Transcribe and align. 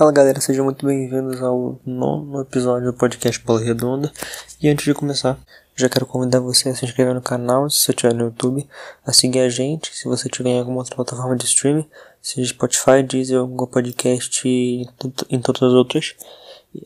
Fala 0.00 0.12
galera, 0.12 0.40
sejam 0.40 0.64
muito 0.64 0.86
bem-vindos 0.86 1.42
ao 1.42 1.78
nono 1.84 2.40
episódio 2.40 2.90
do 2.90 2.96
podcast 2.96 3.38
Bola 3.44 3.60
Redonda. 3.60 4.10
E 4.58 4.66
antes 4.66 4.86
de 4.86 4.94
começar, 4.94 5.38
já 5.76 5.90
quero 5.90 6.06
convidar 6.06 6.40
você 6.40 6.70
a 6.70 6.74
se 6.74 6.86
inscrever 6.86 7.14
no 7.14 7.20
canal, 7.20 7.68
se 7.68 7.80
você 7.80 7.90
estiver 7.90 8.14
no 8.14 8.24
YouTube, 8.24 8.66
a 9.04 9.12
seguir 9.12 9.40
a 9.40 9.50
gente, 9.50 9.94
se 9.94 10.06
você 10.06 10.26
estiver 10.26 10.48
em 10.48 10.58
alguma 10.58 10.78
outra 10.78 10.96
plataforma 10.96 11.36
de 11.36 11.44
streaming, 11.44 11.86
seja 12.22 12.48
Spotify, 12.48 13.02
Deezer, 13.06 13.44
Google 13.44 13.66
Podcast 13.66 14.48
e 14.48 14.88
em 15.28 15.38
todas 15.38 15.62
as 15.64 15.74
outras. 15.74 16.14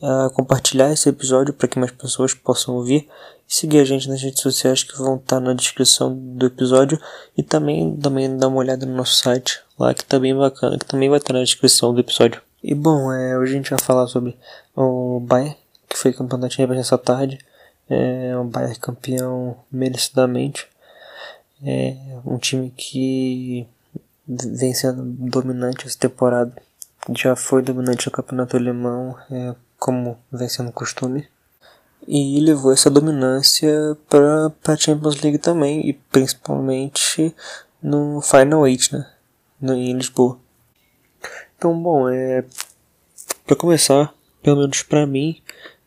A 0.03 0.29
compartilhar 0.31 0.91
esse 0.91 1.07
episódio 1.07 1.53
para 1.53 1.69
que 1.69 1.79
mais 1.79 1.93
pessoas 1.93 2.33
possam 2.33 2.75
ouvir 2.75 3.07
e 3.47 3.55
seguir 3.55 3.79
a 3.79 3.85
gente 3.85 4.09
nas 4.09 4.21
redes 4.21 4.41
sociais 4.41 4.83
que 4.83 4.97
vão 4.97 5.15
estar 5.15 5.39
na 5.39 5.53
descrição 5.53 6.13
do 6.13 6.47
episódio 6.47 6.99
e 7.37 7.41
também, 7.41 7.95
também 7.95 8.35
dar 8.35 8.49
uma 8.49 8.57
olhada 8.57 8.85
no 8.85 8.93
nosso 8.93 9.15
site 9.15 9.61
lá 9.79 9.93
que 9.93 10.03
tá 10.03 10.19
bem 10.19 10.35
bacana, 10.35 10.77
que 10.77 10.85
também 10.85 11.07
vai 11.07 11.19
estar 11.19 11.31
na 11.31 11.41
descrição 11.41 11.93
do 11.93 12.01
episódio. 12.01 12.44
E 12.67 12.73
bom, 12.73 13.13
é, 13.13 13.37
hoje 13.37 13.53
a 13.53 13.57
gente 13.57 13.69
vai 13.69 13.77
falar 13.77 14.07
sobre 14.07 14.35
o 14.75 15.19
Bayern, 15.19 15.55
que 15.87 15.95
foi 15.95 16.11
campeão 16.11 16.39
da 16.39 16.49
Champions 16.49 16.79
essa 16.79 16.97
tarde. 16.97 17.37
É, 17.87 18.35
o 18.35 18.43
Bayern 18.43 18.75
campeão 18.79 19.55
merecidamente. 19.71 20.67
É 21.63 21.95
um 22.25 22.39
time 22.39 22.73
que 22.75 23.67
vem 24.27 24.73
sendo 24.73 25.03
dominante 25.03 25.85
essa 25.85 25.95
temporada. 25.95 26.51
Já 27.15 27.35
foi 27.35 27.61
dominante 27.61 28.07
no 28.07 28.11
campeonato 28.11 28.57
alemão, 28.57 29.15
é, 29.29 29.53
como 29.77 30.17
vem 30.31 30.49
sendo 30.49 30.71
costume. 30.71 31.27
E 32.07 32.39
levou 32.39 32.73
essa 32.73 32.89
dominância 32.89 33.95
para 34.09 34.51
a 34.73 34.75
Champions 34.75 35.21
League 35.21 35.37
também, 35.37 35.87
e 35.87 35.93
principalmente 35.93 37.31
no 37.79 38.21
Final 38.21 38.67
Eight, 38.67 38.91
né? 38.91 39.07
No, 39.61 39.75
em 39.75 39.95
Lisboa. 39.95 40.43
Então, 41.65 41.81
bom, 41.81 42.07
é. 42.07 42.45
Pra 43.43 43.55
começar, 43.55 44.13
pelo 44.43 44.57
menos 44.57 44.83
pra 44.83 45.07
mim, 45.07 45.41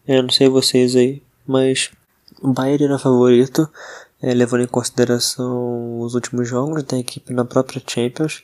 é, 0.09 0.21
não 0.21 0.29
sei 0.29 0.49
vocês 0.49 0.97
aí, 0.97 1.23
mas 1.47 1.93
o 2.43 2.53
Bayern 2.53 2.87
era 2.87 2.99
favorito, 2.99 3.69
é, 4.21 4.35
levando 4.35 4.65
em 4.65 4.67
consideração 4.67 6.01
os 6.01 6.17
últimos 6.17 6.49
jogos 6.49 6.83
da 6.83 6.99
equipe 6.99 7.33
na 7.33 7.45
própria 7.45 7.81
Champions, 7.87 8.43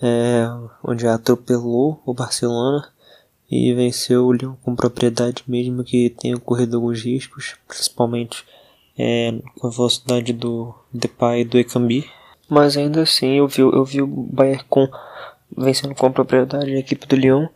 é, 0.00 0.46
onde 0.82 1.06
atropelou 1.06 2.00
o 2.06 2.14
Barcelona 2.14 2.88
e 3.50 3.74
venceu 3.74 4.24
o 4.24 4.32
Lyon 4.32 4.54
com 4.62 4.74
propriedade, 4.74 5.44
mesmo 5.46 5.84
que 5.84 6.08
tenha 6.08 6.38
ocorrido 6.38 6.78
alguns 6.78 7.02
riscos, 7.02 7.54
principalmente 7.68 8.46
é, 8.98 9.30
com 9.58 9.66
a 9.66 9.70
velocidade 9.70 10.32
do 10.32 10.74
Depay 10.90 11.42
e 11.42 11.44
do 11.44 11.58
Ekambi. 11.58 12.10
Mas 12.48 12.78
ainda 12.78 13.02
assim, 13.02 13.36
eu 13.36 13.46
vi, 13.46 13.60
eu 13.60 13.84
vi 13.84 14.00
o 14.00 14.06
Bayern 14.06 14.64
com 14.70 14.88
vencendo 15.56 15.94
com 15.94 16.10
propriedade 16.10 16.74
a 16.74 16.78
equipe 16.78 17.06
do 17.06 17.16
Lyon 17.16 17.46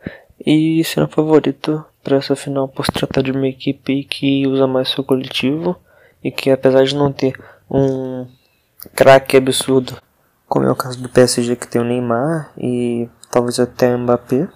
e 0.45 0.83
sendo 0.83 1.07
favorito 1.07 1.83
para 2.03 2.17
essa 2.17 2.35
final 2.35 2.67
por 2.67 2.85
se 2.85 2.91
tratar 2.91 3.21
de 3.21 3.31
uma 3.31 3.47
equipe 3.47 4.03
que 4.03 4.47
usa 4.47 4.67
mais 4.67 4.89
seu 4.89 5.03
coletivo 5.03 5.75
e 6.23 6.31
que 6.31 6.49
apesar 6.49 6.83
de 6.83 6.95
não 6.95 7.11
ter 7.11 7.37
um 7.69 8.25
craque 8.95 9.37
absurdo, 9.37 9.97
como 10.47 10.65
é 10.65 10.71
o 10.71 10.75
caso 10.75 11.01
do 11.01 11.09
PSG 11.09 11.55
que 11.55 11.67
tem 11.67 11.81
o 11.81 11.85
Neymar 11.85 12.51
e 12.57 13.09
talvez 13.29 13.59
até 13.59 13.93
o 13.93 13.99
Mbappé, 13.99 14.47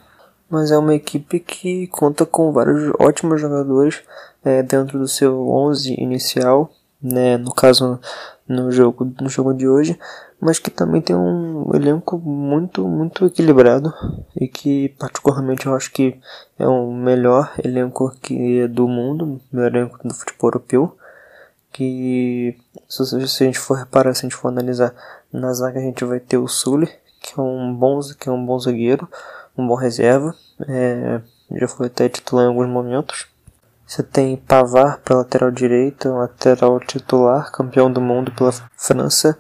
mas 0.50 0.72
é 0.72 0.78
uma 0.78 0.96
equipe 0.96 1.40
que 1.40 1.88
conta 1.88 2.26
com 2.26 2.52
vários 2.52 2.94
ótimos 3.00 3.40
jogadores 3.40 4.02
é, 4.44 4.62
dentro 4.62 5.00
do 5.00 5.08
seu 5.08 5.50
11 5.50 5.94
inicial, 5.98 6.72
né, 7.02 7.38
no 7.38 7.54
caso 7.54 8.00
no 8.48 8.72
jogo, 8.72 9.12
no 9.20 9.30
jogo 9.30 9.54
de 9.54 9.68
hoje, 9.68 9.98
mas 10.40 10.60
que 10.60 10.70
também 10.70 11.02
tem 11.02 11.16
um 11.16 11.74
elenco 11.74 12.18
muito, 12.18 12.88
muito 12.88 13.26
equilibrado 13.26 13.94
e 14.36 14.48
que 14.48 14.90
particularmente 15.00 15.66
eu 15.66 15.76
acho 15.76 15.92
que 15.92 16.20
é 16.60 16.68
o 16.68 16.92
melhor 16.92 17.54
elenco 17.64 18.12
que 18.22 18.60
é 18.60 18.68
do 18.68 18.88
mundo, 18.88 19.42
o 19.52 19.56
melhor 19.56 19.76
elenco 19.76 20.08
do 20.08 20.14
futebol 20.14 20.50
europeu, 20.50 20.98
que 21.72 22.58
se, 22.90 23.06
se 23.28 23.44
a 23.44 23.46
gente 23.46 23.60
for 23.60 23.76
reparar, 23.76 24.14
se 24.14 24.26
a 24.26 24.30
gente 24.30 24.36
for 24.36 24.50
analisar 24.50 24.94
na 25.32 25.54
zaga 25.54 25.80
a 25.80 25.84
gente 25.84 26.04
vai 26.04 26.20
ter 26.20 26.38
o 26.38 26.48
Sully, 26.48 26.90
que 27.22 27.40
é 27.40 27.42
um 27.42 27.74
bom, 27.74 28.00
que 28.20 28.28
é 28.28 28.32
um 28.32 28.46
bom 28.46 28.60
zagueiro, 28.60 29.08
um 29.58 29.66
bom 29.66 29.76
reserva, 29.76 30.36
é, 30.68 31.22
já 31.56 31.68
foi 31.68 31.88
até 31.88 32.10
titular 32.10 32.46
em 32.46 32.50
alguns 32.50 32.68
momentos. 32.68 33.28
Você 33.92 34.04
tem 34.04 34.38
Pavar 34.38 35.00
para 35.00 35.18
lateral 35.18 35.52
direito, 35.52 36.08
lateral 36.08 36.80
titular, 36.80 37.52
campeão 37.52 37.92
do 37.92 38.00
mundo 38.00 38.32
pela 38.32 38.54
França. 38.78 39.38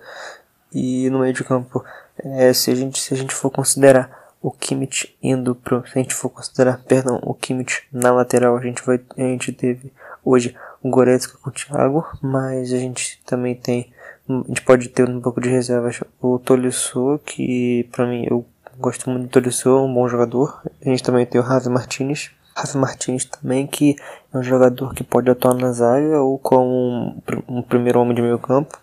E 0.74 1.10
no 1.10 1.20
meio 1.20 1.34
de 1.34 1.42
campo, 1.42 1.82
é, 2.18 2.52
se, 2.52 2.70
a 2.70 2.76
gente, 2.76 3.00
se 3.00 3.14
a 3.14 3.18
gente 3.18 3.34
for 3.34 3.50
considerar 3.50 4.34
o 4.42 4.52
Kimmich 4.52 5.18
indo 5.24 5.56
pro. 5.56 5.88
Se 5.88 5.98
a 5.98 6.02
gente 6.02 6.14
for 6.14 6.28
considerar, 6.28 6.84
perdão, 6.84 7.18
o 7.24 7.34
Kimmich 7.34 7.84
na 7.94 8.12
lateral, 8.12 8.58
a 8.58 8.62
gente 8.62 8.86
vai. 8.86 9.00
A 9.18 9.22
gente 9.22 9.54
teve 9.54 9.94
hoje 10.22 10.54
o 10.84 10.90
Goretzka 10.90 11.38
com 11.42 11.50
o 11.50 11.54
Thiago, 11.54 12.06
mas 12.22 12.74
a 12.74 12.78
gente 12.78 13.22
também 13.26 13.56
tem. 13.56 13.94
A 14.28 14.34
gente 14.50 14.64
pode 14.64 14.90
ter 14.90 15.08
um 15.08 15.22
pouco 15.22 15.40
de 15.40 15.48
reservas 15.48 16.02
o 16.22 16.38
Tolisso, 16.38 17.22
que 17.26 17.88
para 17.90 18.06
mim 18.06 18.28
eu 18.30 18.46
gosto 18.78 19.10
muito 19.10 19.28
do 19.28 19.30
Tolisso, 19.30 19.70
é 19.70 19.82
um 19.82 19.94
bom 19.94 20.10
jogador. 20.10 20.62
A 20.86 20.90
gente 20.90 21.04
também 21.04 21.26
tem 21.26 21.40
o 21.40 21.46
Javi 21.46 21.70
Martinez, 21.70 22.32
Rafa 22.62 22.78
Martins 22.78 23.26
também, 23.26 23.66
que 23.66 23.96
é 24.32 24.38
um 24.38 24.44
jogador 24.44 24.94
que 24.94 25.04
pode 25.04 25.30
atuar 25.30 25.56
na 25.56 25.72
zaga 25.72 26.22
ou 26.22 26.38
como 26.38 26.70
um, 26.70 27.22
um 27.48 27.62
primeiro 27.62 28.00
homem 28.00 28.14
de 28.14 28.22
meio 28.22 28.38
campo. 28.38 28.80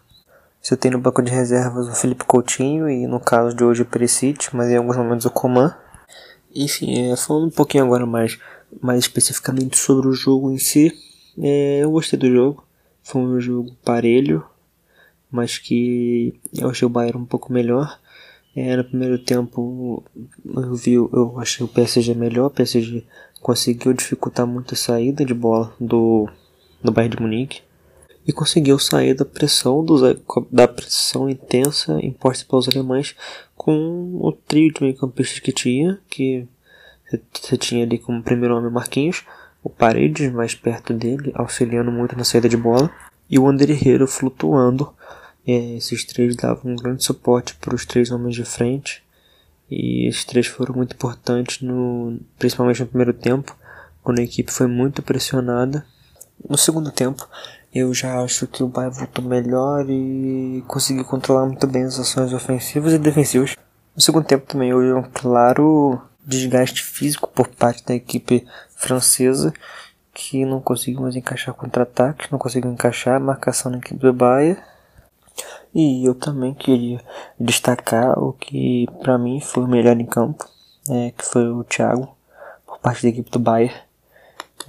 Você 0.60 0.76
tem 0.76 0.90
no 0.90 0.98
banco 0.98 1.22
de 1.22 1.30
reservas 1.30 1.88
o 1.88 1.94
Felipe 1.94 2.24
Coutinho 2.24 2.90
e 2.90 3.06
no 3.06 3.20
caso 3.20 3.54
de 3.54 3.62
hoje 3.62 3.82
o 3.82 3.86
Perisic, 3.86 4.54
mas 4.54 4.68
em 4.68 4.76
alguns 4.76 4.96
momentos 4.96 5.24
o 5.24 5.30
Coman. 5.30 5.74
Enfim, 6.52 7.12
é, 7.12 7.16
falando 7.16 7.46
um 7.46 7.50
pouquinho 7.50 7.84
agora 7.84 8.04
mais, 8.04 8.38
mais 8.80 8.98
especificamente 8.98 9.78
sobre 9.78 10.08
o 10.08 10.12
jogo 10.12 10.50
em 10.50 10.58
si, 10.58 10.92
é, 11.40 11.78
eu 11.82 11.90
gostei 11.92 12.18
do 12.18 12.28
jogo. 12.28 12.64
Foi 13.02 13.22
um 13.22 13.40
jogo 13.40 13.70
parelho, 13.84 14.44
mas 15.30 15.56
que 15.56 16.34
eu 16.52 16.68
achei 16.68 16.84
o 16.84 16.90
Bayern 16.90 17.22
um 17.22 17.26
pouco 17.26 17.52
melhor. 17.52 17.98
É, 18.60 18.76
no 18.76 18.82
primeiro 18.82 19.20
tempo 19.20 20.02
eu 20.44 20.74
vi, 20.74 20.94
eu 20.94 21.38
achei 21.38 21.64
o 21.64 21.68
PSG 21.68 22.12
melhor, 22.12 22.46
o 22.46 22.50
PSG 22.50 23.04
conseguiu 23.40 23.92
dificultar 23.92 24.48
muito 24.48 24.74
a 24.74 24.76
saída 24.76 25.24
de 25.24 25.32
bola 25.32 25.72
do, 25.78 26.28
do 26.82 26.90
Bayern 26.90 27.14
de 27.14 27.22
Munique 27.22 27.60
e 28.26 28.32
conseguiu 28.32 28.76
sair 28.76 29.14
da 29.14 29.24
pressão 29.24 29.84
dos, 29.84 30.02
da 30.50 30.66
pressão 30.66 31.30
intensa 31.30 32.00
imposta 32.02 32.44
pelos 32.50 32.68
alemães 32.68 33.14
com 33.54 34.18
o 34.20 34.32
trio 34.32 34.72
de 34.72 34.82
meio-campistas 34.82 35.38
que 35.38 35.52
tinha, 35.52 36.00
que 36.10 36.44
você 37.32 37.56
tinha 37.56 37.84
ali 37.84 37.96
como 37.96 38.24
primeiro 38.24 38.56
homem 38.56 38.72
Marquinhos, 38.72 39.24
o 39.62 39.70
Paredes 39.70 40.32
mais 40.32 40.56
perto 40.56 40.92
dele, 40.92 41.30
auxiliando 41.32 41.92
muito 41.92 42.16
na 42.16 42.24
saída 42.24 42.48
de 42.48 42.56
bola, 42.56 42.90
e 43.30 43.38
o 43.38 43.46
Ander 43.46 43.70
Herrera 43.70 44.06
flutuando. 44.08 44.92
Esses 45.50 46.04
três 46.04 46.36
davam 46.36 46.72
um 46.72 46.76
grande 46.76 47.02
suporte 47.02 47.54
para 47.54 47.74
os 47.74 47.86
três 47.86 48.10
homens 48.10 48.34
de 48.34 48.44
frente 48.44 49.02
e 49.70 50.06
esses 50.06 50.22
três 50.22 50.46
foram 50.46 50.74
muito 50.74 50.94
importantes, 50.94 51.62
no, 51.62 52.20
principalmente 52.38 52.80
no 52.80 52.86
primeiro 52.86 53.14
tempo, 53.14 53.56
quando 54.02 54.18
a 54.18 54.22
equipe 54.22 54.52
foi 54.52 54.66
muito 54.66 55.00
pressionada. 55.00 55.86
No 56.46 56.58
segundo 56.58 56.92
tempo, 56.92 57.26
eu 57.74 57.94
já 57.94 58.22
acho 58.22 58.46
que 58.46 58.62
o 58.62 58.68
Bayern 58.68 58.94
voltou 58.94 59.24
melhor 59.24 59.86
e 59.88 60.62
conseguiu 60.66 61.06
controlar 61.06 61.46
muito 61.46 61.66
bem 61.66 61.84
as 61.84 61.98
ações 61.98 62.34
ofensivas 62.34 62.92
e 62.92 62.98
defensivas. 62.98 63.56
No 63.96 64.02
segundo 64.02 64.26
tempo 64.26 64.46
também 64.46 64.74
houve 64.74 64.92
um 64.92 65.02
claro 65.02 65.98
desgaste 66.26 66.82
físico 66.82 67.26
por 67.26 67.48
parte 67.48 67.82
da 67.86 67.94
equipe 67.94 68.46
francesa, 68.76 69.54
que 70.12 70.44
não 70.44 70.60
conseguiu 70.60 71.00
mais 71.00 71.16
encaixar 71.16 71.54
contra-ataques, 71.54 72.30
não 72.30 72.38
conseguiu 72.38 72.70
encaixar 72.70 73.16
a 73.16 73.20
marcação 73.20 73.72
na 73.72 73.78
equipe 73.78 73.98
do 73.98 74.12
Bayern 74.12 74.60
e 75.74 76.04
eu 76.04 76.14
também 76.14 76.54
queria 76.54 77.00
destacar 77.38 78.18
o 78.18 78.32
que 78.32 78.86
para 79.00 79.18
mim 79.18 79.40
foi 79.40 79.64
o 79.64 79.68
melhor 79.68 79.98
em 79.98 80.06
campo, 80.06 80.44
é, 80.88 81.10
que 81.10 81.24
foi 81.24 81.48
o 81.48 81.64
Thiago, 81.64 82.08
por 82.66 82.78
parte 82.78 83.02
da 83.02 83.08
equipe 83.08 83.30
do 83.30 83.38
Bayern. 83.38 83.74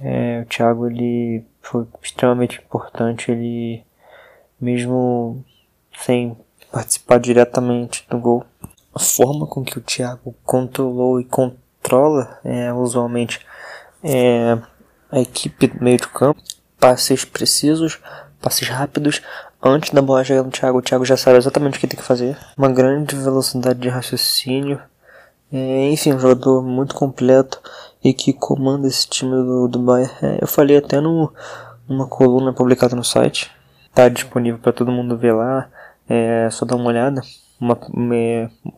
É, 0.00 0.40
o 0.42 0.46
Thiago 0.46 0.86
ele 0.86 1.44
foi 1.60 1.86
extremamente 2.02 2.58
importante, 2.58 3.30
ele 3.30 3.84
mesmo 4.60 5.44
sem 5.98 6.36
participar 6.70 7.18
diretamente 7.18 8.06
do 8.08 8.18
gol, 8.18 8.44
a 8.94 8.98
forma 8.98 9.46
com 9.46 9.64
que 9.64 9.78
o 9.78 9.82
Thiago 9.82 10.34
controlou 10.44 11.20
e 11.20 11.24
controla 11.24 12.38
é, 12.44 12.72
usualmente 12.72 13.40
é, 14.02 14.58
a 15.10 15.20
equipe 15.20 15.66
do 15.66 15.82
meio 15.82 15.98
de 15.98 16.08
campo, 16.08 16.40
passes 16.78 17.24
precisos, 17.24 18.00
passes 18.40 18.68
rápidos, 18.68 19.22
Antes 19.62 19.90
da 19.90 20.24
chegar 20.24 20.42
no 20.42 20.50
Thiago, 20.50 20.78
o 20.78 20.82
Thiago 20.82 21.04
já 21.04 21.18
sabe 21.18 21.36
exatamente 21.36 21.76
o 21.76 21.80
que 21.80 21.86
tem 21.86 21.98
que 21.98 22.06
fazer. 22.06 22.38
Uma 22.56 22.72
grande 22.72 23.14
velocidade 23.14 23.78
de 23.78 23.90
raciocínio. 23.90 24.80
É, 25.52 25.90
enfim, 25.90 26.14
um 26.14 26.18
jogador 26.18 26.62
muito 26.62 26.94
completo 26.94 27.60
e 28.02 28.14
que 28.14 28.32
comanda 28.32 28.88
esse 28.88 29.06
time 29.06 29.32
do, 29.32 29.68
do 29.68 29.78
Bayern. 29.78 30.14
É, 30.22 30.38
eu 30.40 30.46
falei 30.46 30.78
até 30.78 30.98
no, 30.98 31.30
numa 31.86 32.06
coluna 32.06 32.54
publicada 32.54 32.96
no 32.96 33.04
site. 33.04 33.50
Está 33.90 34.08
disponível 34.08 34.58
para 34.58 34.72
todo 34.72 34.90
mundo 34.90 35.18
ver 35.18 35.32
lá. 35.32 35.68
É 36.08 36.48
só 36.50 36.64
dar 36.64 36.76
uma 36.76 36.88
olhada. 36.88 37.20
Uma, 37.60 37.78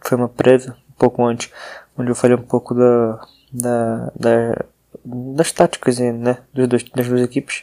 foi 0.00 0.18
uma 0.18 0.28
prévia 0.28 0.72
um 0.90 0.98
pouco 0.98 1.24
antes, 1.24 1.48
onde 1.96 2.10
eu 2.10 2.16
falei 2.16 2.36
um 2.36 2.42
pouco 2.42 2.74
da, 2.74 3.20
da, 3.52 4.12
da, 4.18 4.64
das 5.04 5.52
táticas 5.52 6.00
né, 6.00 6.38
dos 6.52 6.66
das 6.66 7.06
duas 7.06 7.22
equipes. 7.22 7.62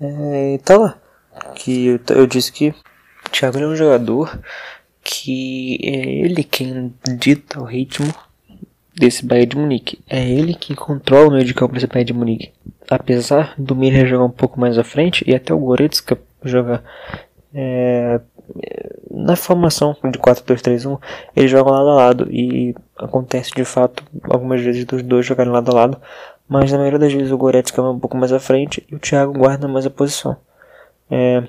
É, 0.00 0.58
tá 0.64 0.76
lá. 0.76 0.98
Que 1.54 1.86
eu, 1.86 2.00
eu 2.10 2.26
disse 2.26 2.52
que 2.52 2.68
o 2.68 3.30
Thiago 3.30 3.58
é 3.58 3.66
um 3.66 3.76
jogador 3.76 4.38
que 5.02 5.78
é 5.82 6.24
ele 6.24 6.44
quem 6.44 6.92
dita 7.18 7.60
o 7.60 7.64
ritmo 7.64 8.12
desse 8.94 9.24
Bayern 9.24 9.46
de 9.50 9.56
Munique. 9.56 10.00
É 10.08 10.28
ele 10.28 10.54
que 10.54 10.74
controla 10.74 11.28
o 11.28 11.32
meio 11.32 11.44
de 11.44 11.54
campo 11.54 11.74
desse 11.74 11.86
Bayern 11.86 12.06
de 12.06 12.12
Munique. 12.12 12.52
Apesar 12.90 13.54
do 13.56 13.76
Miller 13.76 14.06
jogar 14.06 14.24
um 14.24 14.30
pouco 14.30 14.58
mais 14.58 14.76
à 14.76 14.84
frente 14.84 15.24
e 15.26 15.34
até 15.34 15.54
o 15.54 15.58
Goretzka 15.58 16.18
jogar 16.44 16.82
é, 17.54 18.20
na 19.10 19.36
formação 19.36 19.96
de 20.04 20.18
4-2-3-1, 20.18 20.98
eles 21.36 21.50
jogam 21.50 21.72
lado 21.72 21.88
a 21.88 21.94
lado 21.94 22.28
e 22.30 22.74
acontece 22.96 23.52
de 23.54 23.64
fato 23.64 24.04
algumas 24.24 24.60
vezes 24.60 24.84
dos 24.84 25.02
dois 25.02 25.26
jogarem 25.26 25.52
lado 25.52 25.70
a 25.70 25.74
lado, 25.74 26.00
mas 26.48 26.72
na 26.72 26.78
maioria 26.78 26.98
das 26.98 27.12
vezes 27.12 27.30
o 27.30 27.38
Goretzka 27.38 27.82
vai 27.82 27.90
um 27.90 27.98
pouco 27.98 28.16
mais 28.16 28.32
à 28.32 28.38
frente 28.38 28.84
e 28.90 28.94
o 28.94 28.98
Thiago 28.98 29.32
guarda 29.32 29.68
mais 29.68 29.86
a 29.86 29.90
posição. 29.90 30.36
É, 31.10 31.42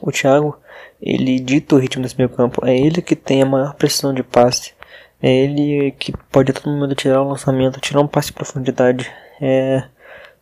o 0.00 0.10
Thiago 0.10 0.58
ele 1.00 1.40
dita 1.40 1.74
o 1.74 1.78
ritmo 1.78 2.02
desse 2.02 2.16
meio 2.16 2.30
campo, 2.30 2.64
é 2.64 2.76
ele 2.76 3.02
que 3.02 3.16
tem 3.16 3.42
a 3.42 3.46
maior 3.46 3.74
precisão 3.74 4.14
de 4.14 4.22
passe, 4.22 4.72
é 5.20 5.30
ele 5.30 5.92
que 5.92 6.12
pode 6.30 6.50
a 6.50 6.54
todo 6.54 6.72
momento 6.72 6.94
tirar 6.94 7.22
o 7.22 7.28
lançamento, 7.28 7.80
tirar 7.80 8.00
um 8.00 8.06
passe 8.06 8.28
de 8.28 8.34
profundidade. 8.34 9.10
É, 9.40 9.84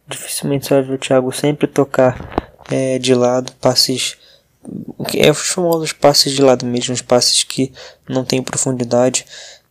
dificilmente 0.06 0.66
você 0.66 0.74
vai 0.74 0.82
ver 0.82 0.94
o 0.94 0.98
Thiago 0.98 1.32
sempre 1.32 1.66
tocar 1.66 2.52
é, 2.70 2.98
de 2.98 3.14
lado, 3.14 3.52
passes 3.60 4.18
é 5.16 5.30
os 5.30 5.48
famosos 5.48 5.92
passes 5.92 6.32
de 6.32 6.42
lado 6.42 6.66
mesmo, 6.66 6.94
os 6.94 7.00
passes 7.00 7.42
que 7.42 7.72
não 8.08 8.24
tem 8.24 8.42
profundidade, 8.42 9.24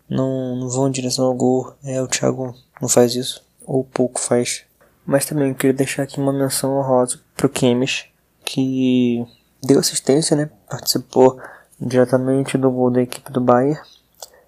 não, 0.10 0.56
não 0.56 0.70
vão 0.70 0.88
em 0.88 0.92
direção 0.92 1.26
ao 1.26 1.36
gol. 1.36 1.74
É, 1.84 2.02
o 2.02 2.08
Thiago 2.08 2.56
não 2.82 2.90
faz 2.90 3.16
isso, 3.16 3.44
ou 3.66 3.84
pouco 3.84 4.20
faz. 4.20 4.64
Mas 5.06 5.26
também 5.26 5.54
queria 5.54 5.74
deixar 5.74 6.04
aqui 6.04 6.20
uma 6.20 6.34
menção 6.34 6.78
honrosa 6.78 7.20
pro 7.36 7.50
Kimmich, 7.50 8.09
que 8.44 9.26
deu 9.64 9.80
assistência, 9.80 10.36
né? 10.36 10.50
Participou 10.70 11.40
diretamente 11.80 12.58
do 12.58 12.70
gol 12.70 12.92
da 12.92 13.02
equipe 13.02 13.32
do 13.32 13.42
Bayern. 13.42 13.80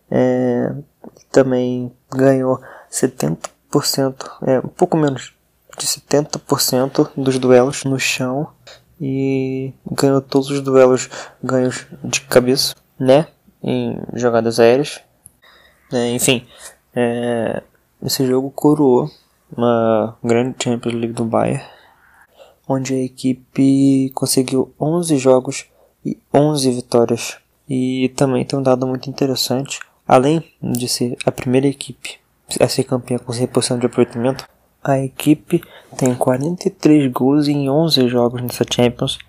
É, 0.09 0.73
também 1.31 1.91
ganhou 2.09 2.59
70%, 2.91 3.37
é, 4.45 4.59
um 4.59 4.67
pouco 4.67 4.97
menos 4.97 5.33
de 5.77 5.85
70% 5.85 7.11
dos 7.15 7.39
duelos 7.39 7.85
no 7.85 7.97
chão 7.97 8.49
e 8.99 9.73
ganhou 9.89 10.21
todos 10.21 10.49
os 10.51 10.61
duelos 10.61 11.09
ganhos 11.41 11.87
de 12.03 12.21
cabeça, 12.21 12.75
né? 12.99 13.27
Em 13.63 13.99
jogadas 14.13 14.59
aéreas. 14.59 14.99
É, 15.91 16.11
enfim, 16.11 16.45
é, 16.95 17.63
esse 18.03 18.25
jogo 18.25 18.51
coroou 18.51 19.09
uma 19.55 20.17
grande 20.23 20.55
Champions 20.63 20.93
League 20.93 21.13
do 21.13 21.25
Bayern, 21.25 21.63
onde 22.71 22.93
a 22.93 23.03
equipe 23.03 24.11
conseguiu 24.13 24.73
11 24.79 25.17
jogos 25.17 25.65
e 26.05 26.17
11 26.33 26.71
vitórias. 26.71 27.37
E 27.69 28.09
também 28.15 28.43
tem 28.45 28.57
um 28.59 28.63
dado 28.63 28.85
muito 28.87 29.09
interessante, 29.09 29.79
além 30.07 30.43
de 30.61 30.87
ser 30.87 31.17
a 31.25 31.31
primeira 31.31 31.67
equipe 31.67 32.19
a 32.59 32.67
ser 32.67 32.83
campeã 32.83 33.17
com 33.17 33.31
100% 33.31 33.79
de 33.79 33.85
aproveitamento, 33.85 34.45
a 34.83 34.99
equipe 34.99 35.61
tem 35.95 36.13
43 36.15 37.11
gols 37.11 37.47
em 37.47 37.69
11 37.69 38.07
jogos 38.07 38.41
nessa 38.41 38.65
Champions 38.69 39.19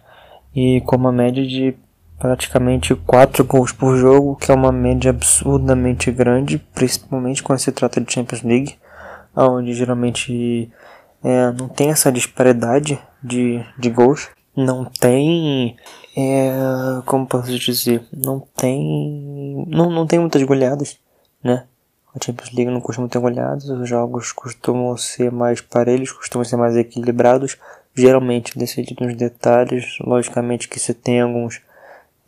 e 0.55 0.81
com 0.83 0.97
uma 0.97 1.13
média 1.13 1.47
de 1.47 1.75
praticamente 2.19 2.95
4 2.95 3.45
gols 3.45 3.73
por 3.73 3.97
jogo, 3.97 4.37
que 4.37 4.51
é 4.51 4.55
uma 4.55 4.73
média 4.73 5.11
absurdamente 5.11 6.11
grande, 6.11 6.59
principalmente 6.59 7.43
quando 7.43 7.59
se 7.59 7.71
trata 7.71 8.01
de 8.01 8.13
Champions 8.13 8.43
League, 8.43 8.77
onde 9.37 9.75
geralmente 9.75 10.71
é, 11.23 11.53
não 11.53 11.69
tem 11.69 11.91
essa 11.91 12.11
disparidade 12.11 12.99
de, 13.23 13.65
de 13.79 13.91
gols, 13.91 14.31
não 14.55 14.85
tem, 14.85 15.77
é, 16.17 16.53
como 17.07 17.27
posso 17.27 17.57
dizer, 17.59 18.07
não 18.13 18.41
tem, 18.41 19.65
não, 19.69 19.91
não 19.91 20.07
tem 20.07 20.19
muitas 20.19 20.43
goleadas, 20.43 20.99
né? 21.43 21.67
A 22.15 22.23
Champions 22.23 22.53
League 22.53 22.71
não 22.71 22.81
costuma 22.81 23.09
ter 23.09 23.19
goleadas, 23.19 23.65
os 23.65 23.89
jogos 23.89 24.33
costumam 24.33 24.95
ser 24.99 25.33
mais 25.33 25.63
parelhos, 25.63 26.13
costumam 26.13 26.45
ser 26.45 26.57
mais 26.57 26.77
equilibrados, 26.77 27.57
geralmente 27.95 28.59
decididos 28.59 29.07
nos 29.07 29.17
detalhes. 29.17 29.97
Logicamente 30.01 30.69
que 30.69 30.79
você 30.79 30.93
tem 30.93 31.23
alguns, 31.23 31.63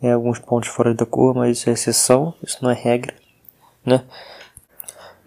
é, 0.01 0.11
alguns 0.11 0.39
pontos 0.39 0.69
fora 0.69 0.95
da 0.95 1.05
curva, 1.05 1.41
mas 1.41 1.59
isso 1.59 1.69
é 1.69 1.73
exceção, 1.73 2.33
isso 2.41 2.57
não 2.63 2.71
é 2.71 2.73
regra, 2.73 3.13
né? 3.85 4.03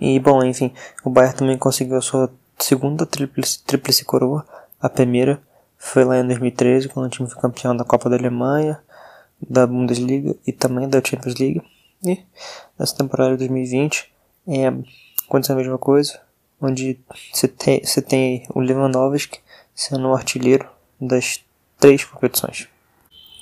E 0.01 0.19
bom, 0.19 0.43
enfim, 0.43 0.73
o 1.05 1.11
Bayern 1.11 1.37
também 1.37 1.59
conseguiu 1.59 1.97
a 1.97 2.03
sua 2.03 2.31
segunda 2.59 3.07
tríplice, 3.07 3.63
tríplice 3.65 4.05
coroa. 4.05 4.45
A 4.81 4.89
primeira 4.89 5.41
foi 5.79 6.05
lá 6.05 6.19
em 6.19 6.27
2013, 6.27 6.89
quando 6.89 7.07
o 7.07 7.09
time 7.09 7.31
foi 7.31 7.41
campeão 7.41 7.75
da 7.75 7.85
Copa 7.85 8.11
da 8.11 8.17
Alemanha, 8.17 8.79
da 9.41 9.67
Bundesliga 9.67 10.35
e 10.47 10.53
também 10.53 10.89
da 10.89 11.01
Champions 11.03 11.37
League. 11.37 11.63
E 12.05 12.21
nessa 12.79 12.97
temporada 12.97 13.33
de 13.33 13.39
2020 13.39 14.13
é, 14.49 14.67
aconteceu 15.27 15.55
a 15.55 15.59
mesma 15.59 15.79
coisa, 15.79 16.21
onde 16.61 16.99
você 17.33 17.47
tem, 17.47 17.85
você 17.85 18.03
tem 18.03 18.47
o 18.55 18.61
Lewandowski 18.61 19.41
sendo 19.75 20.09
o 20.09 20.15
artilheiro 20.15 20.69
das 21.01 21.45
três 21.79 22.05
competições. 22.05 22.69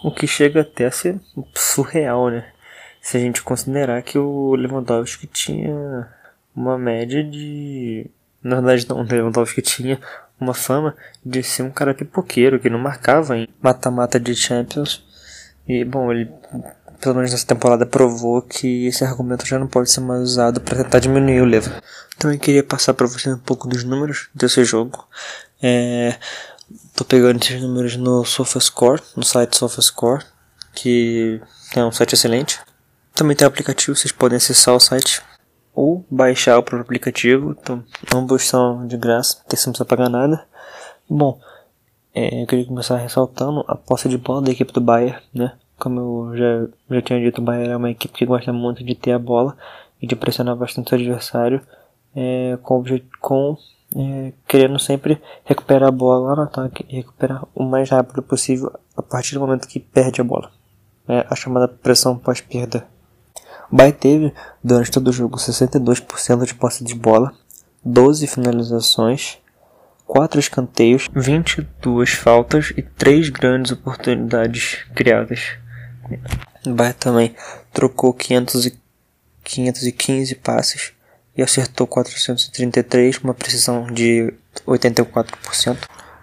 O 0.05 0.11
que 0.11 0.27
chega 0.27 0.61
até 0.61 0.87
a 0.87 0.91
ser 0.91 1.19
surreal, 1.55 2.29
né? 2.31 2.53
Se 3.01 3.17
a 3.17 3.21
gente 3.21 3.43
considerar 3.43 4.03
que 4.03 4.19
o 4.19 4.55
Lewandowski 4.55 5.27
tinha 5.27 6.13
uma 6.55 6.77
média 6.77 7.25
de. 7.25 8.11
Na 8.43 8.57
verdade, 8.57 8.89
não, 8.89 9.01
o 9.01 9.03
Lewandowski 9.03 9.63
tinha 9.63 9.99
uma 10.41 10.55
fama 10.55 10.95
de 11.25 11.43
ser 11.43 11.63
um 11.63 11.71
cara 11.71 11.95
pipoqueiro 11.95 12.61
que 12.61 12.71
não 12.71 12.79
marcava 12.79 13.37
em 13.37 13.49
mata-mata 13.61 14.21
de 14.21 14.35
Champions. 14.35 15.05
E, 15.67 15.85
bom, 15.85 16.13
ele 16.13 16.31
pelo 17.01 17.15
menos 17.15 17.31
nessa 17.31 17.47
temporada, 17.47 17.87
provou 17.87 18.43
que 18.43 18.87
esse 18.87 19.05
argumento 19.05 19.47
já 19.47 19.59
não 19.59 19.67
pode 19.67 19.91
ser 19.91 20.01
mais 20.01 20.23
usado 20.23 20.61
para 20.61 20.83
tentar 20.83 20.99
diminuir 20.99 21.41
o 21.41 21.45
level. 21.45 21.73
Então 22.17 22.33
eu 22.33 22.39
queria 22.39 22.63
passar 22.63 22.95
para 22.95 23.07
você 23.07 23.31
um 23.33 23.39
pouco 23.39 23.69
dos 23.69 23.85
números 23.85 24.29
desse 24.35 24.65
jogo. 24.65 25.07
É, 25.63 26.17
tô 26.95 27.05
pegando 27.05 27.43
esses 27.43 27.61
números 27.61 27.97
no 27.97 28.25
SofaScore, 28.25 29.03
no 29.15 29.25
site 29.25 29.57
SofaScore, 29.57 30.25
que 30.75 31.41
é 31.75 31.85
um 31.85 31.93
site 31.93 32.15
excelente. 32.15 32.61
Também 33.15 33.37
tem 33.37 33.47
aplicativo, 33.47 33.97
vocês 33.97 34.13
podem 34.13 34.37
acessar 34.37 34.75
o 34.75 34.81
site 34.81 35.23
ou 35.77 36.05
baixar 36.11 36.59
o 36.59 36.63
próprio 36.63 36.81
aplicativo. 36.81 37.55
Então, 37.61 37.85
ambos 38.15 38.43
são 38.45 38.87
de 38.87 38.97
graça, 38.97 39.37
não 39.39 39.45
precisa 39.45 39.85
pagar 39.85 40.09
nada. 40.09 40.45
Bom, 41.09 41.39
é, 42.15 42.43
eu 42.43 42.47
queria 42.47 42.65
começar 42.65 42.97
ressaltando 42.97 43.63
a 43.69 43.77
posse 43.77 44.09
de 44.09 44.17
bola 44.17 44.41
da 44.41 44.51
equipe 44.51 44.73
do 44.73 44.81
Bayern, 44.81 45.21
né? 45.35 45.53
Como 45.79 46.01
eu 46.31 46.37
já, 46.37 46.97
já 46.97 47.03
tinha 47.03 47.21
dito, 47.21 47.43
o 47.43 47.45
Bayern 47.45 47.75
é 47.75 47.77
uma 47.77 47.91
equipe 47.91 48.15
que 48.15 48.25
gosta 48.25 48.51
muito 48.55 48.83
de 48.83 48.95
ter 48.95 49.13
a 49.13 49.19
bola 49.19 49.55
e 50.01 50.07
de 50.07 50.17
pressionar 50.17 50.57
bastante 50.57 50.93
o 50.93 50.95
adversário, 50.95 51.61
é, 52.17 52.59
com, 52.63 52.83
com 53.21 53.59
é, 53.95 54.33
querendo 54.49 54.79
sempre 54.79 55.21
recuperar 55.45 55.91
a 55.91 55.93
bola 55.93 56.31
lá 56.31 56.37
no 56.37 56.43
ataque 56.43 56.87
e 56.89 56.97
recuperar 56.97 57.45
o 57.55 57.63
mais 57.63 57.91
rápido 57.91 58.23
possível 58.23 58.73
a 58.97 59.03
partir 59.03 59.35
do 59.35 59.41
momento 59.41 59.69
que 59.69 59.79
perde 59.79 60.23
a 60.23 60.25
bola. 60.25 60.51
É 61.07 61.27
a 61.29 61.37
chamada 61.37 61.69
pressão 61.69 62.17
pós-perda. 62.17 62.96
Bayern 63.71 63.99
teve 63.99 64.35
durante 64.63 64.91
todo 64.91 65.09
o 65.09 65.13
jogo 65.13 65.37
62% 65.37 66.45
de 66.45 66.55
posse 66.55 66.85
de 66.85 66.95
bola, 66.95 67.33
12 67.85 68.27
finalizações, 68.27 69.39
4 70.07 70.39
escanteios, 70.39 71.09
22 71.15 72.13
faltas 72.13 72.73
e 72.77 72.83
3 72.83 73.29
grandes 73.31 73.73
oportunidades 73.73 74.85
criadas. 74.95 75.41
Bayern 76.65 76.99
também 76.99 77.35
trocou 77.73 78.13
500 78.13 78.67
e 78.67 78.79
515 79.45 80.35
passes 80.37 80.93
e 81.37 81.43
acertou 81.43 81.87
433 81.87 83.19
com 83.19 83.29
uma 83.29 83.35
precisão 83.35 83.87
de 83.87 84.33
84%. 84.67 85.77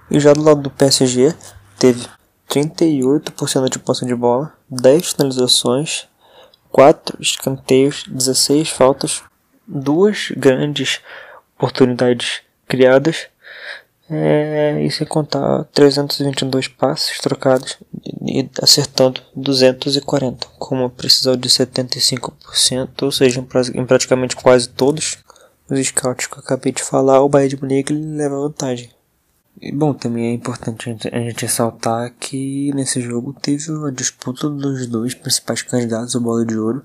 E 0.10 0.20
já 0.20 0.34
do 0.34 0.42
lado 0.42 0.62
do 0.62 0.70
PSG 0.70 1.34
teve 1.78 2.06
38% 2.50 3.70
de 3.70 3.80
posse 3.80 4.06
de 4.06 4.16
bola, 4.16 4.54
10 4.70 5.14
finalizações, 5.14 6.08
4 6.74 7.22
escanteios, 7.22 8.04
16 8.08 8.70
faltas, 8.72 9.22
duas 9.68 10.30
grandes 10.36 11.02
oportunidades 11.56 12.42
criadas 12.68 13.28
é, 14.10 14.84
e 14.84 14.90
sem 14.90 15.06
contar 15.06 15.66
322 15.66 16.68
passes 16.68 17.20
trocados 17.20 17.78
e 18.26 18.50
acertando 18.60 19.22
240, 19.36 20.48
com 20.58 20.76
uma 20.76 20.90
precisão 20.90 21.38
de 21.38 21.48
75%, 21.48 23.04
ou 23.04 23.12
seja, 23.12 23.46
em 23.76 23.86
praticamente 23.86 24.36
quase 24.36 24.68
todos 24.68 25.20
os 25.70 25.88
scouts 25.88 26.26
que 26.26 26.34
eu 26.34 26.40
acabei 26.40 26.72
de 26.72 26.82
falar, 26.82 27.22
o 27.22 27.30
Bayern 27.30 27.56
de 27.56 27.62
Munique 27.62 27.94
leva 27.94 28.36
vantagem. 28.36 28.90
E 29.62 29.72
bom, 29.72 29.94
também 29.94 30.28
é 30.28 30.34
importante 30.34 30.90
a 30.90 31.20
gente 31.20 31.42
ressaltar 31.44 32.12
que 32.20 32.72
nesse 32.74 33.00
jogo 33.02 33.34
teve 33.34 33.72
a 33.88 33.92
disputa 33.92 34.50
dos 34.50 34.88
dois 34.88 35.14
principais 35.14 35.62
candidatos 35.62 36.16
à 36.16 36.20
bola 36.20 36.46
de 36.46 36.58
ouro. 36.58 36.84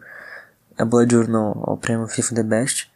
A 0.77 0.85
bola 0.85 1.07
de 1.07 1.17
ouro 1.17 1.31
não, 1.31 1.63
ao 1.65 1.77
prêmio 1.77 2.07
FIFA 2.07 2.35
The 2.37 2.43
Best. 2.43 2.91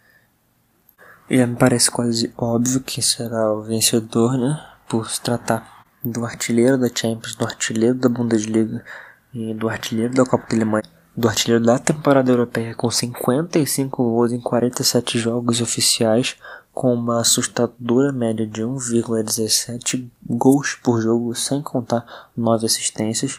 Já 1.31 1.47
me 1.47 1.57
parece 1.57 1.91
quase 1.91 2.33
óbvio 2.37 2.81
que 2.81 3.01
será 3.01 3.53
o 3.53 3.63
vencedor, 3.63 4.37
né? 4.37 4.63
Por 4.89 5.11
se 5.11 5.21
tratar 5.21 5.85
do 6.05 6.25
artilheiro 6.25 6.77
da 6.77 6.89
Champions, 6.95 7.35
do 7.35 7.45
artilheiro 7.45 7.95
da 7.95 8.09
Bundesliga 8.09 8.85
e 9.33 9.55
do 9.55 9.69
artilheiro 9.69 10.13
da 10.13 10.25
Copa 10.25 10.47
da 10.49 10.57
Alemanha, 10.57 10.85
do 11.17 11.29
artilheiro 11.29 11.65
da 11.65 11.79
temporada 11.79 12.31
europeia 12.31 12.75
com 12.75 12.91
55 12.91 14.03
gols 14.03 14.33
em 14.33 14.41
47 14.41 15.19
jogos 15.19 15.61
oficiais, 15.61 16.37
com 16.73 16.95
uma 16.95 17.21
assustadora 17.21 18.13
média 18.13 18.47
de 18.47 18.63
1,17 18.63 20.09
gols 20.27 20.75
por 20.83 21.01
jogo, 21.01 21.35
sem 21.35 21.61
contar 21.63 22.31
9 22.37 22.67
assistências. 22.67 23.37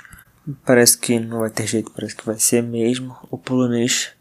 Parece 0.66 0.98
que 0.98 1.20
não 1.20 1.40
vai 1.40 1.50
ter 1.50 1.66
jeito, 1.66 1.92
parece 1.92 2.16
que 2.16 2.26
vai 2.26 2.38
ser 2.38 2.62
mesmo 2.62 3.16
o 3.32 3.38
polonês 3.38 4.12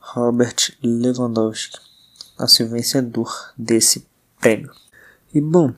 Robert 0.00 0.72
Lewandowski 0.82 1.78
ser 2.46 2.68
vencedor 2.68 3.52
desse 3.56 4.06
prêmio. 4.40 4.70
E 5.34 5.40
bom, 5.40 5.72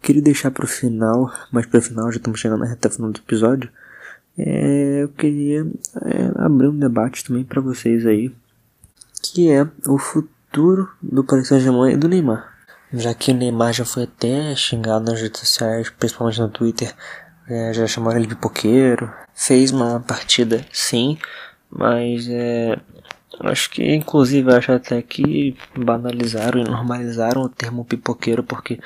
queria 0.00 0.22
deixar 0.22 0.50
para 0.50 0.64
o 0.64 0.68
final, 0.68 1.32
mas 1.50 1.66
para 1.66 1.78
o 1.78 1.82
final 1.82 2.10
já 2.12 2.18
estamos 2.18 2.38
chegando 2.40 2.60
na 2.60 2.66
reta 2.66 2.90
final 2.90 3.10
do 3.10 3.18
episódio. 3.18 3.70
É, 4.38 5.02
eu 5.02 5.08
queria 5.10 5.66
é, 6.02 6.32
abrir 6.36 6.68
um 6.68 6.78
debate 6.78 7.24
também 7.24 7.44
para 7.44 7.60
vocês 7.60 8.06
aí, 8.06 8.34
que 9.22 9.50
é 9.50 9.62
o 9.86 9.98
futuro 9.98 10.33
do 11.02 11.24
Paris 11.24 11.48
Saint-Germain 11.48 11.92
e 11.92 11.96
do 11.96 12.08
Neymar. 12.08 12.52
Já 12.92 13.12
que 13.12 13.32
o 13.32 13.34
Neymar 13.34 13.72
já 13.72 13.84
foi 13.84 14.04
até 14.04 14.54
xingado 14.54 15.04
nas 15.04 15.20
redes 15.20 15.40
sociais, 15.40 15.90
principalmente 15.90 16.40
no 16.40 16.48
Twitter, 16.48 16.94
é, 17.48 17.72
já 17.72 17.86
chamaram 17.86 18.18
ele 18.18 18.26
de 18.26 18.34
pipoqueiro. 18.34 19.12
Fez 19.34 19.72
uma 19.72 20.00
partida, 20.00 20.64
sim, 20.72 21.18
mas 21.68 22.28
é, 22.28 22.78
acho 23.40 23.70
que 23.70 23.94
inclusive 23.94 24.52
acho 24.54 24.70
até 24.70 25.02
que 25.02 25.56
banalizaram 25.76 26.60
e 26.60 26.64
normalizaram 26.64 27.42
o 27.42 27.48
termo 27.48 27.84
pipoqueiro 27.84 28.44
porque 28.44 28.78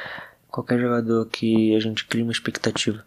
qualquer 0.49 0.81
jogador 0.81 1.27
que 1.27 1.77
a 1.77 1.81
gente 1.81 2.07
cria 2.07 2.25
uma 2.25 2.33
expectativa, 2.33 3.05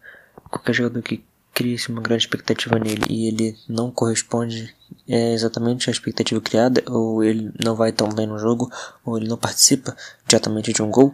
qualquer 0.49 0.73
jogador 0.73 1.01
que 1.01 1.23
cria 1.53 1.77
uma 1.89 2.01
grande 2.01 2.23
expectativa 2.23 2.79
nele 2.79 3.05
e 3.09 3.27
ele 3.27 3.57
não 3.67 3.91
corresponde 3.91 4.73
é 5.07 5.33
exatamente 5.33 5.89
à 5.89 5.91
expectativa 5.91 6.39
criada, 6.41 6.83
ou 6.87 7.23
ele 7.23 7.51
não 7.63 7.75
vai 7.75 7.91
tão 7.91 8.09
bem 8.09 8.27
no 8.27 8.37
jogo, 8.37 8.69
ou 9.05 9.17
ele 9.17 9.27
não 9.27 9.37
participa 9.37 9.95
diretamente 10.27 10.73
de 10.73 10.81
um 10.81 10.91
gol 10.91 11.13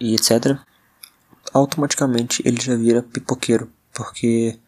e 0.00 0.14
etc 0.14 0.58
automaticamente 1.54 2.42
ele 2.44 2.60
já 2.60 2.74
vira 2.74 3.02
pipoqueiro, 3.02 3.70
porque 3.92 4.58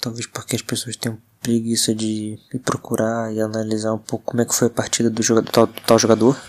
talvez 0.00 0.26
porque 0.26 0.56
as 0.56 0.62
pessoas 0.62 0.96
tenham 0.96 1.18
preguiça 1.42 1.94
de 1.94 2.38
procurar 2.64 3.32
e 3.32 3.40
analisar 3.40 3.92
um 3.92 3.98
pouco 3.98 4.26
como 4.26 4.40
é 4.40 4.44
que 4.44 4.54
foi 4.54 4.68
a 4.68 4.70
partida 4.70 5.10
do, 5.10 5.22
jogador, 5.22 5.46
do, 5.46 5.52
tal, 5.52 5.66
do 5.66 5.80
tal 5.82 5.98
jogador. 5.98 6.40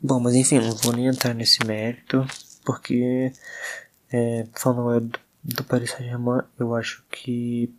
Bom, 0.00 0.20
mas 0.20 0.34
enfim, 0.34 0.60
não 0.60 0.76
vou 0.76 0.92
nem 0.92 1.06
entrar 1.06 1.34
nesse 1.34 1.64
mérito, 1.66 2.24
porque 2.64 3.32
é, 4.12 4.46
falando 4.52 5.08
do, 5.08 5.18
do 5.42 5.64
Paris 5.64 5.90
Saint-Germain, 5.90 6.42
eu 6.58 6.74
acho 6.74 7.04
que 7.10 7.74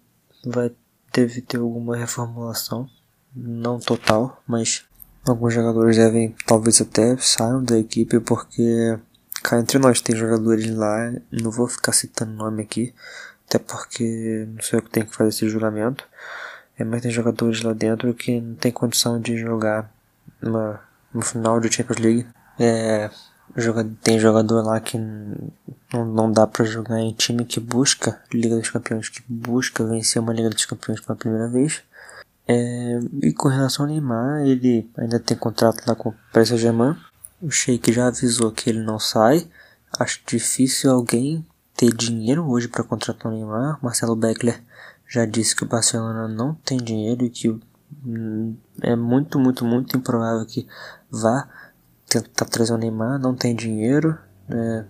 vai 0.46 0.72
deve 1.12 1.42
ter 1.42 1.58
alguma 1.58 1.98
reformulação, 1.98 2.90
não 3.36 3.80
total, 3.80 4.42
mas 4.48 4.86
alguns 5.28 5.54
jogadores 5.54 5.98
devem 5.98 6.36
talvez 6.46 6.80
até 6.82 7.18
saiam 7.18 7.64
da 7.64 7.78
equipe 7.78 8.20
porque 8.20 8.98
Cá 9.42 9.58
entre 9.58 9.80
nós 9.80 10.02
tem 10.02 10.16
jogadores 10.16 10.70
lá, 10.76 11.14
não 11.32 11.50
vou 11.50 11.68
ficar 11.68 11.94
citando 11.94 12.34
nome 12.34 12.62
aqui, 12.62 12.94
até 13.48 13.58
porque 13.58 14.46
não 14.54 14.62
sei 14.62 14.80
o 14.80 14.82
que 14.82 14.90
tem 14.90 15.06
que 15.06 15.16
fazer 15.16 15.30
esse 15.30 15.50
julgamento. 15.50 16.06
É, 16.78 16.84
mas 16.84 17.02
tem 17.02 17.12
jogadores 17.12 17.62
lá 17.62 17.74
dentro 17.74 18.14
que 18.14 18.40
não 18.40 18.56
tem 18.56 18.72
condição 18.72 19.20
de 19.20 19.38
jogar 19.38 19.92
no 20.42 21.22
final 21.22 21.60
de 21.60 21.74
Champions 21.74 22.00
League. 22.00 22.28
É, 22.60 23.10
tem 24.02 24.20
jogador 24.20 24.64
lá 24.64 24.80
que 24.80 24.98
não, 24.98 26.06
não 26.06 26.32
dá 26.32 26.46
para 26.46 26.66
jogar 26.66 27.00
em 27.00 27.12
time 27.14 27.46
que 27.46 27.60
busca 27.60 28.22
Liga 28.34 28.56
dos 28.56 28.70
Campeões, 28.70 29.10
que 29.10 29.24
busca 29.28 29.86
vencer 29.86 30.22
uma 30.22 30.34
Liga 30.34 30.50
dos 30.50 30.66
Campeões 30.66 31.02
pela 31.02 31.18
primeira 31.18 31.48
vez. 31.48 31.82
É, 32.48 33.00
e 33.22 33.32
com 33.34 33.48
relação 33.48 33.86
ao 33.86 33.92
Neymar, 33.92 34.42
ele 34.42 34.90
ainda 34.98 35.20
tem 35.20 35.38
contrato 35.38 35.84
lá 35.88 35.94
com 35.96 36.10
o 36.10 36.16
Paris 36.32 36.50
Saint-Germain 36.50 36.96
o 37.42 37.50
Sheik 37.50 37.92
já 37.92 38.08
avisou 38.08 38.52
que 38.52 38.70
ele 38.70 38.84
não 38.84 39.00
sai. 39.00 39.48
Acho 39.98 40.20
difícil 40.28 40.92
alguém 40.92 41.46
ter 41.76 41.94
dinheiro 41.94 42.46
hoje 42.46 42.68
para 42.68 42.84
contratar 42.84 43.32
o 43.32 43.36
Neymar. 43.36 43.80
Marcelo 43.82 44.16
Beckler 44.16 44.62
já 45.08 45.26
disse 45.26 45.56
que 45.56 45.64
o 45.64 45.68
Barcelona 45.68 46.28
não 46.28 46.54
tem 46.54 46.78
dinheiro 46.78 47.26
e 47.26 47.30
que 47.30 47.50
hum, 48.06 48.56
é 48.82 48.96
muito, 48.96 49.40
muito, 49.40 49.66
muito 49.66 49.98
improvável 49.98 50.46
que 50.46 50.68
vá 51.10 51.48
tentar 52.10 52.46
trazer 52.46 52.74
o 52.74 52.78
Neymar. 52.78 53.20
Não 53.20 53.36
tem 53.36 53.56
dinheiro. 53.56 54.18
É, 54.50 54.86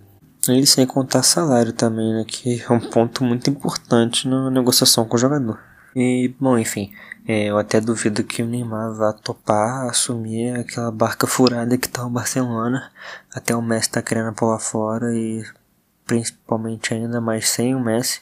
e 0.48 0.66
sem 0.66 0.88
contar 0.88 1.22
salário 1.24 1.74
também, 1.74 2.14
né, 2.14 2.24
que 2.26 2.64
é 2.64 2.74
um 2.74 2.80
ponto 2.80 3.24
muito 3.24 3.50
importante 3.50 4.28
na 4.28 4.50
negociação 4.50 5.06
com 5.06 5.16
o 5.16 5.20
jogador. 5.20 5.60
E, 5.96 6.34
bom, 6.40 6.58
enfim, 6.58 6.92
é, 7.28 7.46
eu 7.46 7.58
até 7.58 7.82
duvido 7.82 8.24
que 8.24 8.42
o 8.42 8.48
Neymar 8.48 8.94
vá 8.94 9.14
topar 9.14 9.88
assumir 9.88 10.56
aquela 10.56 10.92
barca 10.92 11.28
furada 11.28 11.78
que 11.78 11.90
tá 11.90 12.06
o 12.06 12.10
Barcelona. 12.10 12.92
Até 13.34 13.56
o 13.56 13.62
Messi 13.62 13.92
tá 13.92 14.02
querendo 14.02 14.34
pular 14.34 14.60
fora 14.60 15.14
e 15.14 15.44
principalmente 16.06 16.94
ainda 16.94 17.20
mais 17.20 17.50
sem 17.50 17.76
o 17.76 17.80
Messi. 17.80 18.22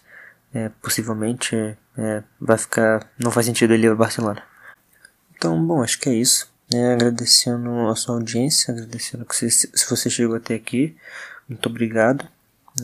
É, 0.53 0.69
possivelmente 0.81 1.55
é, 1.97 2.23
vai 2.39 2.57
ficar. 2.57 3.05
Não 3.19 3.31
faz 3.31 3.45
sentido 3.45 3.73
ele 3.73 3.85
ir 3.85 3.89
ao 3.89 3.95
Barcelona. 3.95 4.41
Então, 5.35 5.65
bom, 5.65 5.83
acho 5.83 5.99
que 5.99 6.09
é 6.09 6.13
isso. 6.13 6.51
É, 6.73 6.93
agradecendo 6.93 7.87
a 7.87 7.95
sua 7.95 8.15
audiência, 8.15 8.73
agradecendo 8.73 9.25
que 9.25 9.35
você, 9.35 9.49
se 9.49 9.89
você 9.89 10.09
chegou 10.09 10.35
até 10.35 10.55
aqui. 10.55 10.95
Muito 11.47 11.67
obrigado. 11.69 12.27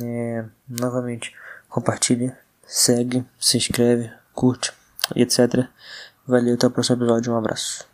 É, 0.01 0.45
novamente, 0.67 1.35
compartilha, 1.67 2.37
segue, 2.65 3.25
se 3.39 3.57
inscreve, 3.57 4.11
curte 4.33 4.71
e 5.15 5.21
etc. 5.21 5.67
Valeu, 6.25 6.55
até 6.55 6.67
o 6.67 6.71
próximo 6.71 6.97
episódio. 6.97 7.33
Um 7.33 7.37
abraço. 7.37 7.92